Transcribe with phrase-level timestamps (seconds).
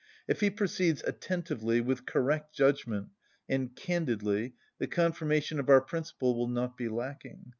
[0.27, 3.09] If he proceeds attentively, with correct judgment,
[3.47, 7.49] and candidly, the confirmation of our principle will not be lacking.